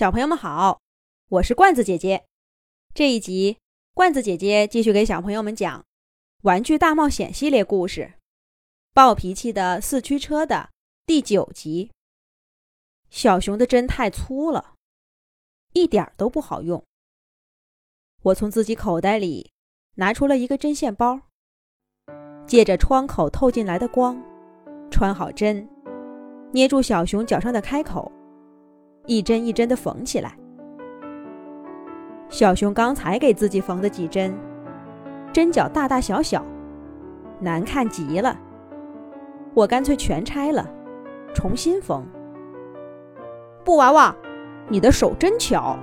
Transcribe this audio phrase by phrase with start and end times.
[0.00, 0.80] 小朋友们好，
[1.28, 2.24] 我是罐子姐姐。
[2.94, 3.58] 这一集，
[3.92, 5.80] 罐子姐姐继续给小朋友们讲
[6.40, 8.00] 《玩具大冒险》系列故事
[8.94, 10.70] 《暴脾气的四驱车》的
[11.04, 11.90] 第九集。
[13.10, 14.72] 小熊的针太粗了，
[15.74, 16.82] 一点都不好用。
[18.22, 19.50] 我从自己口袋里
[19.96, 21.20] 拿出了一个针线包，
[22.46, 24.18] 借着窗口透进来的光，
[24.90, 25.68] 穿好针，
[26.54, 28.10] 捏住小熊脚上的开口。
[29.10, 30.32] 一针一针的缝起来。
[32.28, 34.32] 小熊刚才给自己缝的几针，
[35.32, 36.46] 针脚大大小小，
[37.40, 38.38] 难看极了。
[39.52, 40.64] 我干脆全拆了，
[41.34, 42.06] 重新缝。
[43.64, 44.14] 布娃娃，
[44.68, 45.76] 你的手真巧。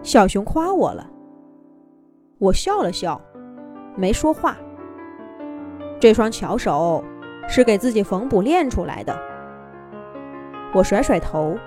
[0.00, 1.10] 小熊夸我了。
[2.38, 3.20] 我笑了笑，
[3.96, 4.56] 没说话。
[5.98, 7.02] 这双巧手
[7.48, 9.12] 是给自己缝补练出来的。
[10.72, 11.58] 我甩甩头。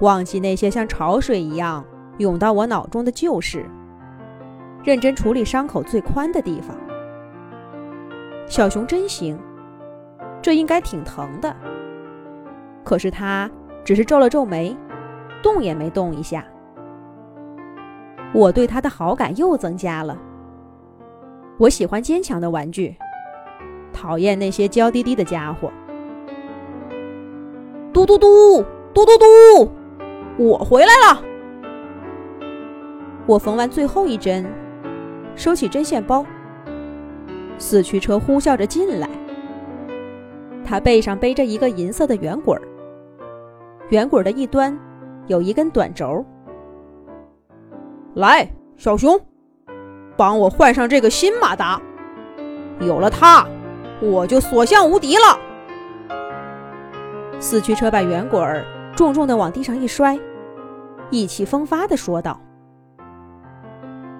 [0.00, 1.84] 忘记那些像潮水一样
[2.18, 3.64] 涌到我脑中的旧事，
[4.84, 6.76] 认真处理伤口最宽的地方。
[8.46, 9.38] 小熊真行，
[10.40, 11.54] 这应该挺疼的。
[12.84, 13.50] 可是他
[13.84, 14.76] 只是皱了皱眉，
[15.42, 16.44] 动也没动一下。
[18.32, 20.16] 我对他的好感又增加了。
[21.58, 22.96] 我喜欢坚强的玩具，
[23.92, 25.72] 讨厌那些娇滴滴的家伙。
[27.92, 28.62] 嘟嘟嘟，
[28.94, 29.77] 嘟嘟嘟。
[30.38, 31.22] 我回来了。
[33.26, 34.46] 我缝完最后一针，
[35.34, 36.24] 收起针线包。
[37.58, 39.08] 四驱车呼啸着进来，
[40.64, 42.62] 他背上背着一个银色的圆滚儿，
[43.88, 44.78] 圆滚儿的一端
[45.26, 46.24] 有一根短轴。
[48.14, 49.20] 来，小熊，
[50.16, 51.82] 帮我换上这个新马达。
[52.80, 53.44] 有了它，
[54.00, 56.16] 我就所向无敌了。
[57.40, 58.64] 四驱车把圆滚儿
[58.98, 60.18] 重重的往地上一摔。
[61.08, 62.36] 意气风发地说道：“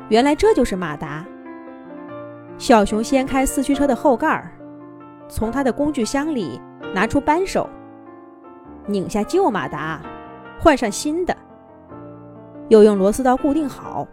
[0.09, 1.27] 原来这就是马达。”
[2.59, 4.53] 小熊掀开四驱车的后盖儿，
[5.29, 6.61] 从他的工具箱里
[6.95, 7.69] 拿出扳手，
[8.87, 10.01] 拧下旧马达，
[10.61, 11.37] 换上新的，
[12.69, 14.07] 又用螺丝刀固定好。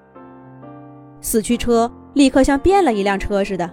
[1.21, 3.71] 四驱车立刻像变了一辆车似的，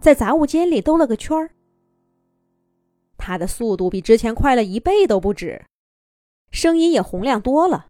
[0.00, 1.48] 在杂物间里兜了个圈儿。
[3.16, 5.64] 它的速度比之前快了一倍都不止，
[6.54, 7.88] 声音也洪亮多了。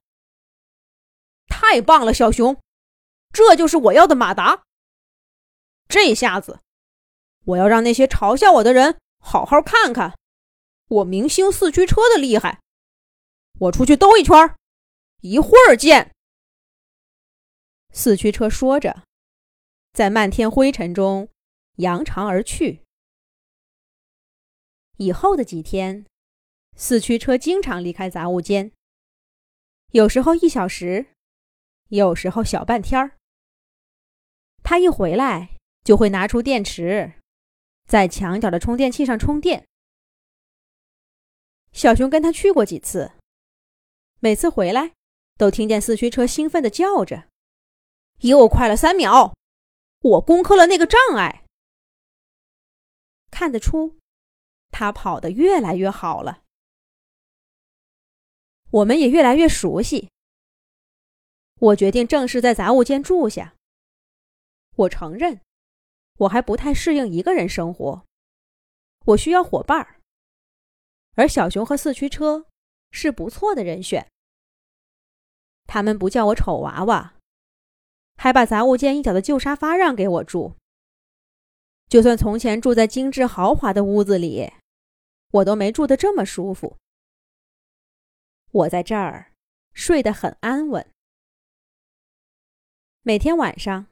[1.47, 2.61] 太棒了，小熊，
[3.31, 4.65] 这就是我要的马达。
[5.87, 6.61] 这下子，
[7.45, 10.19] 我要让那些嘲笑我的人好好看看
[10.89, 12.61] 我明星四驱车的厉害。
[13.61, 14.57] 我出去兜一圈，
[15.21, 16.13] 一会儿见。
[17.93, 19.05] 四驱车说着，
[19.93, 21.29] 在漫天灰尘中
[21.77, 22.83] 扬长而去。
[24.97, 26.07] 以后的几天，
[26.77, 28.73] 四驱车经常离开杂物间，
[29.93, 31.07] 有时候一小时。
[31.89, 33.19] 有时候小半天儿，
[34.65, 37.13] 他一回来就会拿出电池，
[37.87, 39.69] 在墙角的充电器上充电。
[41.71, 43.13] 小熊跟他去过几次，
[44.19, 44.95] 每次回来
[45.37, 47.29] 都听见四驱车兴奋地叫着
[48.23, 49.35] ：“又快了三秒，
[50.01, 51.45] 我攻克了那个障碍。”
[53.31, 53.99] 看得出，
[54.71, 56.44] 他跑得越来越好了。
[58.75, 60.11] 我们也越来越熟悉。
[61.61, 63.55] 我决定正式在杂物间住下。
[64.75, 65.41] 我承认，
[66.19, 68.05] 我还不太适应一个人生活，
[69.05, 70.01] 我需要伙伴儿。
[71.15, 72.47] 而小熊和四驱车
[72.91, 74.09] 是不错的人选。
[75.67, 77.15] 他们不叫我丑娃娃，
[78.17, 80.57] 还把杂物间一角的旧沙发让给我住。
[81.89, 84.53] 就算从前住在精致豪华的屋子里，
[85.31, 86.77] 我都没住得这么舒服。
[88.55, 89.33] 我在这儿
[89.73, 90.89] 睡得很安稳。
[93.03, 93.87] 每天晚上，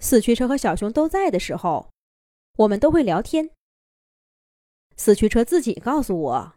[0.00, 1.92] 四驱车和小熊都在的时候，
[2.56, 3.50] 我们都会聊天。
[4.96, 6.56] 四驱车自己告诉我，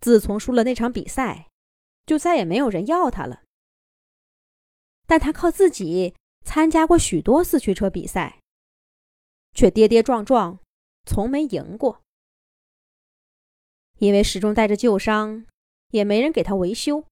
[0.00, 1.50] 自从输了那场比赛，
[2.06, 3.42] 就再也没有人要他了。
[5.06, 6.14] 但他靠自己
[6.46, 8.40] 参加过许多四驱车比赛，
[9.52, 10.58] 却跌跌撞撞，
[11.04, 12.00] 从没赢过。
[13.98, 15.44] 因为始终带着旧伤，
[15.90, 17.06] 也没人给他维修。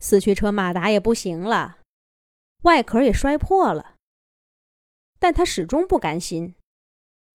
[0.00, 1.78] 四驱车马达也不行了。
[2.62, 3.94] 外壳也摔破了，
[5.18, 6.56] 但他始终不甘心，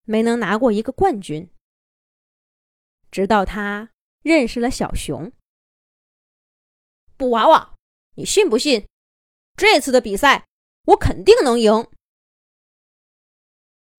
[0.03, 1.49] 没能拿过一个冠军。
[3.09, 5.31] 直到他认识了小熊，
[7.15, 7.75] 布娃娃，
[8.15, 8.85] 你信不信？
[9.55, 10.45] 这次的比赛
[10.87, 11.87] 我肯定能赢。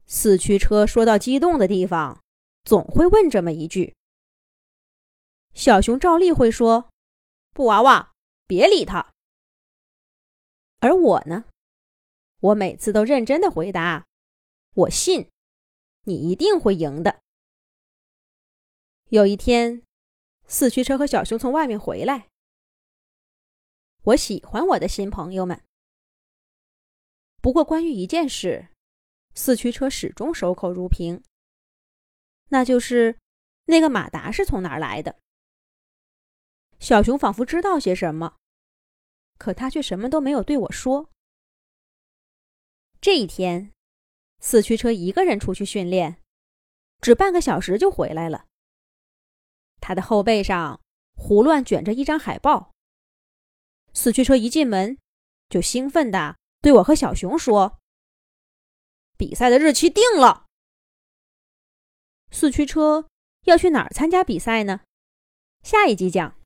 [0.04, 2.22] 四驱车说到激动的地方，
[2.64, 3.94] 总会问这么一句。
[5.54, 6.90] 小熊照例会说
[7.54, 8.12] ：“布娃娃，
[8.46, 9.12] 别理他。
[10.80, 11.44] 而我呢，
[12.40, 14.04] 我每次都认真的回答
[14.74, 15.30] ：“我信，
[16.02, 17.20] 你一定会赢的。”
[19.10, 19.82] 有一天，
[20.46, 22.28] 四驱车和小熊从外面回来。
[24.02, 25.62] 我喜欢我的新朋友们，
[27.40, 28.68] 不过关于一件事，
[29.34, 31.22] 四驱车始终守口如瓶，
[32.48, 33.16] 那就是
[33.66, 35.20] 那个马达是从哪儿来的。
[36.78, 38.36] 小熊仿佛知道些什么，
[39.38, 41.10] 可他却什么都没有对我说。
[43.00, 43.72] 这一天，
[44.40, 46.22] 四驱车一个人出去训练，
[47.00, 48.46] 只半个小时就回来了。
[49.80, 50.80] 他的后背上
[51.14, 52.72] 胡乱卷着一张海报。
[53.92, 54.98] 四驱车一进门，
[55.48, 57.78] 就兴奋地对我和小熊说
[59.16, 60.46] ：“比赛的日期定了。
[62.30, 63.08] 四驱车
[63.44, 64.80] 要去哪儿参加比赛呢？
[65.62, 66.34] 下一集讲。”